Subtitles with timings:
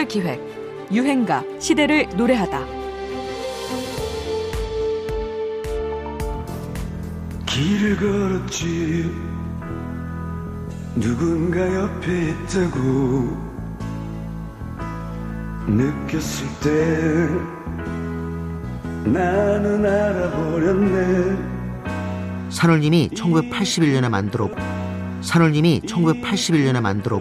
[0.00, 0.40] 특별 기획
[0.92, 2.64] 유행가 시대를 노래하다.
[7.46, 9.10] 길을 걸었지.
[10.96, 13.36] 누군가 옆에 있다고
[15.66, 17.28] 느꼈을 때
[19.04, 21.36] 나는 알아버렸네.
[22.48, 24.48] 산울님이 1981년에 만들어
[25.20, 27.20] 산울님이 1981년에 만들어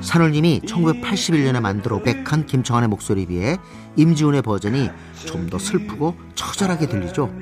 [0.00, 3.56] 산울님이 1981년에 만들어 백한 김청환의 목소리에 비해
[3.96, 4.90] 임지훈의 버전이
[5.26, 7.32] 좀 더 슬프고 처절하게 들리죠.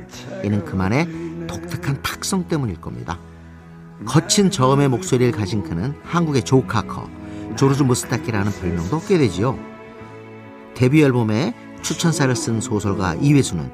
[0.44, 1.08] 이는 그만의
[1.48, 3.18] 독특한 탁성 때문일 겁니다.
[4.04, 7.08] 거친 저음의 목소리를 가진 그는 한국의 조카커,
[7.56, 9.58] 조르주 무스타키라는 별명도 얻게 되지요.
[10.74, 13.70] 데뷔 앨범에 추천사를 쓴 소설가 이회수는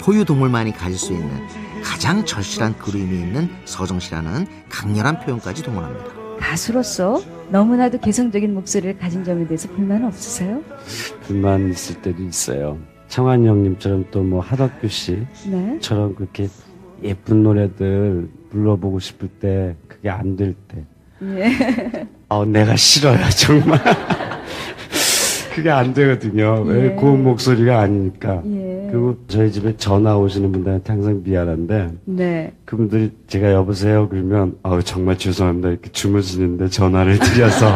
[0.00, 1.46] 포유동물만이 가질 수 있는
[1.84, 6.06] 가장 절실한 그림이 있는 서정시라는 강렬한 표현까지 동원합니다.
[6.40, 10.60] 가수로서 너무나도 개성적인 목소리를 가진 점에 대해서 불만 없으세요?
[11.22, 12.78] 불만 있을 때도 있어요.
[13.08, 15.78] 청한 형님처럼 또 뭐 하덕규 네.
[15.78, 16.48] 씨처럼 그렇게
[17.04, 20.84] 예쁜 노래들 불러보고 싶을 때 그게 안 될 때.
[21.22, 22.06] 예.
[22.28, 23.78] 어, 내가 싫어요, 정말.
[25.54, 26.62] 그게 안 되거든요.
[26.62, 26.88] 왜 예.
[26.90, 28.42] 고운 목소리가 아니니까.
[28.46, 28.65] 예.
[28.90, 32.52] 그리고 저희 집에 전화 오시는 분들한테 항상 미안한데, 네.
[32.64, 37.72] 그분들이 제가 여보세요 그러면 아우 정말 죄송합니다 이렇게 주무시는데 전화를 드려서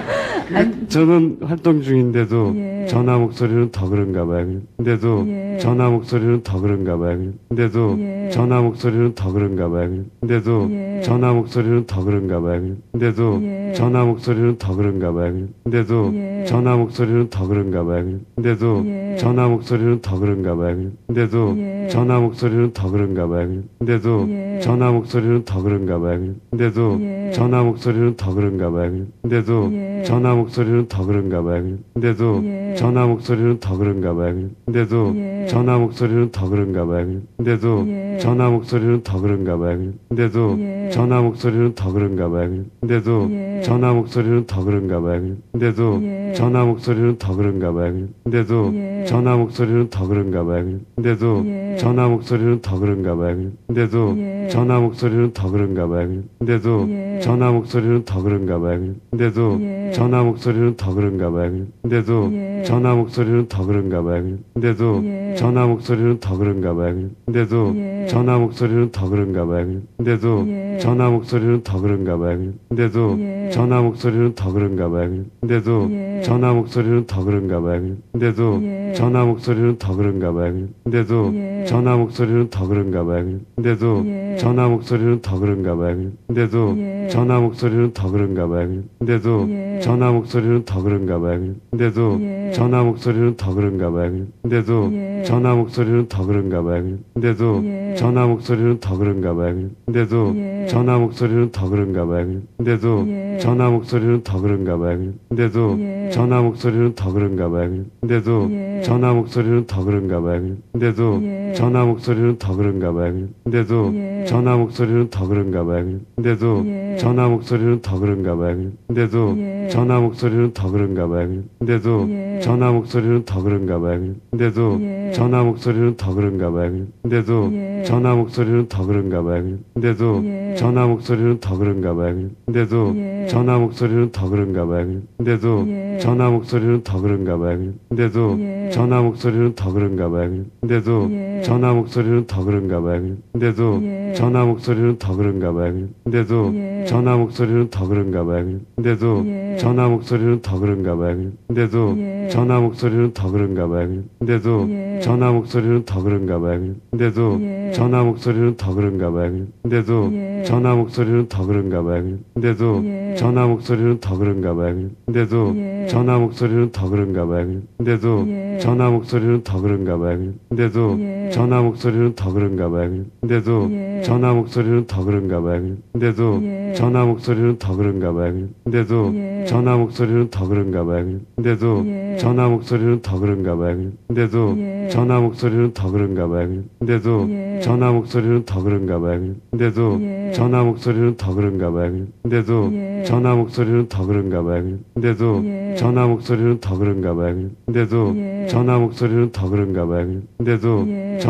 [0.88, 2.86] 저는 활동 중인데도 예.
[2.88, 4.46] 전화 목소리는 더 그런가 봐요.
[4.76, 5.49] 근데도 예.
[5.60, 7.18] 전화 목소리는 더 그런가 봐요.
[7.48, 8.30] 근데도 예.
[8.32, 10.04] 전화 목소리는 더 그런가 봐요.
[10.20, 11.00] 근데도 예.
[11.02, 12.76] 전화 목소리는 더 그런가 봐요.
[12.92, 13.72] 근데도 예.
[13.74, 15.34] 전화 목소리는 더 그런가 봐요.
[15.64, 16.12] 근데도
[16.46, 18.18] 전화 목소리는 더 그런가 봐요.
[18.36, 18.84] 근데도
[19.18, 20.90] 전화 목소리는 더 그런가 봐요.
[21.06, 21.56] 근데도
[21.90, 23.62] 전화 목소리는 더 그런가 봐요.
[23.78, 26.34] 근데도 전화 목소리는 더 그런가 봐요.
[26.50, 26.98] 근데도
[27.32, 29.06] 전화 목소리는 더 그런가 봐요.
[29.22, 29.70] 근데도
[30.04, 31.62] 전화 목소리는 더 그런가 봐요.
[31.94, 32.74] 근데도 예.
[32.74, 34.34] 전화 목소리는 더 그런가 봐요.
[34.66, 35.46] 근데도 예.
[35.48, 37.06] 전화 목소리는 더 그런가 봐요.
[37.36, 38.18] 근데도 예.
[38.20, 39.92] 전화 목소리는 더 그런가 봐요.
[40.08, 40.90] 근데도 예.
[40.92, 42.50] 전화 목소리는 더 그런가 봐요.
[42.80, 43.62] 근데도 예.
[43.62, 45.22] 전화 목소리는 더 그런가 봐요.
[45.52, 46.32] 근데도 예.
[46.34, 48.06] 전화 목소리는 더 그런가 봐요.
[48.24, 49.04] 근데도 예.
[49.06, 50.64] 전화 목소리는 더 그런가 봐요.
[50.96, 51.76] 근데도 예.
[51.78, 53.36] 전화 목소리는 더 그런가 봐요.
[53.68, 54.48] 근데도 예.
[54.50, 56.08] 전화 목소리는 더 그런가 봐요.
[56.38, 57.20] 근데도 예.
[57.20, 58.80] 전화 목소리는 더 그런가 봐요.
[59.10, 59.58] 근데도
[59.90, 59.92] 예.
[59.92, 61.66] 전화 목소리는 더 그런가 봐요.
[61.82, 62.62] 근데도 예.
[62.64, 64.22] 전화 목소리는 더 그런가 봐요.
[64.54, 65.34] 근데도 예.
[65.36, 66.94] 전화 목소리는 더 그런가 봐요.
[67.26, 68.06] 근데도 예.
[68.08, 69.66] 전화 목소리는 더 그런가 봐요.
[69.98, 70.78] 근데도 예.
[70.80, 72.38] 전화 목소리는 더 그런가 봐요.
[72.68, 73.50] 근데도 예.
[73.52, 75.10] 전화 목소리는 더 그런가 봐요.
[75.40, 76.22] 근데도 예.
[76.22, 77.82] 전화 목소리는 더 그런가 봐요.
[78.12, 78.92] 근데도 예.
[78.94, 80.66] 전화 목소리는 더 그런가 봐요.
[80.84, 81.64] 근데도 예.
[81.66, 83.24] 전화 목소리는 더 그런가 봐요.
[83.56, 84.36] 근데도 예.
[84.38, 85.96] 전화 목소리는 더 그런가 봐요.
[86.26, 86.99] 근데도 예.
[87.10, 88.68] 전화 목소리는 더 그런가 봐요.
[89.00, 89.80] 근데도 예.
[89.82, 91.54] 전화 목소리는 더 그런가 봐요.
[91.70, 92.52] 근데도 예.
[92.54, 94.26] 전화 목소리는 더 그런가 봐요.
[94.42, 95.24] 근데도 예.
[95.26, 96.84] 전화 목소리는 더 그런가 봐요.
[97.14, 97.94] 근데도 예.
[97.96, 99.54] 전화 목소리는 더 그런가 봐요.
[99.86, 100.66] 근데도 예.
[100.68, 102.26] 전화 목소리는 더 그런가 봐요.
[102.58, 103.38] 근데도 예.
[103.40, 105.12] 전화 목소리는 더 그런가 봐요.
[105.30, 107.84] 근데도 전화 목소리는 더 그런가 봐요.
[108.00, 108.50] 근데도
[108.82, 110.42] 전화 목소리는 더 그런가 봐요.
[110.72, 111.20] 근데도
[111.50, 111.54] 예.
[111.54, 113.12] 전화 목소리는 더 그런가 봐요.
[113.44, 114.24] 근데도 예.
[114.26, 115.84] 전화 목소리는 더 그런가 봐요.
[116.16, 116.96] 근데도 예.
[116.98, 118.56] 전화 목소리는 더 그런가 봐요.
[118.88, 119.68] 근데도 예.
[119.70, 121.28] 전화 목소리는 더 그런가 봐요.
[121.60, 122.40] 근데도 예.
[122.40, 124.00] 전화 목소리는 더 그런가 봐요.
[124.30, 125.12] 근데도 예.
[125.12, 126.86] 전화 목소리는 더 그런가 봐요.
[127.02, 127.82] 근데도 예.
[127.84, 129.58] 전화 목소리는 더 그런가 봐요.
[129.74, 130.54] 근데도 예.
[130.56, 132.30] 전화 목소리는 더 그런가 봐요.
[132.46, 133.26] 근데도 예.
[133.28, 134.86] 전화 목소리는 더 그런가 봐요.
[135.18, 135.98] 근데도 예.
[136.00, 137.58] 전화 목소리는 더 그런가 봐요.
[137.88, 138.38] 근데도
[138.70, 138.72] 예.
[138.72, 140.44] 전화 목소리는 더 그런가 봐요.
[140.60, 141.42] 근데도 예.
[141.42, 143.16] 전화 목소리는 더 그런가 봐요.
[143.32, 143.99] 근데도 예.
[144.20, 145.72] 전화 목소리는 더 그런가 봐요.
[146.04, 146.84] 근데도 예.
[146.86, 148.44] 전화 목소리는 더 그런가 봐요.
[148.76, 149.56] 근데도 예.
[149.58, 151.30] 전화 목소리는 더 그런가 봐요.
[151.48, 152.28] 근데도 예.
[152.30, 153.88] 전화 목소리는 더 그런가 봐요.
[154.20, 154.68] 근데도
[155.00, 156.60] 전화 목소리는 더 그런가 봐요.
[156.90, 157.40] 근데도
[157.72, 159.46] 전화 목소리는 더 그런가 봐요.
[159.62, 160.12] 근데도
[160.44, 162.18] 전화 목소리는 더 그런가 봐요.
[162.34, 162.84] 근데도
[163.16, 164.90] 전화 목소리는 더 그런가 봐요.
[165.06, 165.54] 근데도
[165.88, 167.46] 전화 목소리는 더 그런가 봐요.
[167.78, 168.26] 근데도
[168.60, 170.18] 전화 목소리는 더 그런가 봐요.
[170.50, 170.98] 근데도
[171.30, 171.32] 예.
[171.32, 173.04] 전화 목소리는 더 그런가 봐요.
[173.20, 174.02] 근데도 예.
[174.02, 175.76] 전화 목소리는 더 그런가 봐요.
[175.92, 176.74] 근데도 예.
[176.74, 178.34] 전화 목소리는 더 그런가 봐요.
[178.64, 179.44] 근데도 예.
[179.46, 181.06] 전화 목소리는 더 그런가 봐요.
[181.36, 182.16] 근데도 예.
[182.18, 183.76] 전화 목소리는 더 그런가 봐요.
[184.08, 184.88] 근데도 예.
[184.90, 186.48] 전화 목소리는 더 그런가 봐요.
[186.80, 187.60] 근데도 예.
[187.62, 189.20] 전화 목소리는 더 그런가 봐요.
[189.50, 190.00] 근데도
[190.30, 190.32] 예.
[190.32, 191.92] 전화 목소리는 더 그런가 봐요.
[192.22, 193.02] 근데도 예.
[193.04, 194.62] 전화 목소리는 더 그런가 봐요.
[194.94, 195.74] 근데도 예.
[195.76, 197.34] 전화 목소리는 더 그런가 봐요.
[197.66, 198.46] 근데도 예.
[198.48, 200.06] 전화 목소리는 더 그런가 봐요.
[200.38, 201.18] 근데도 예.
[201.18, 201.28] 전화